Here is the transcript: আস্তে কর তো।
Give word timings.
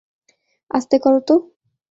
আস্তে 0.71 0.95
কর 0.99 1.15
তো। 1.27 1.35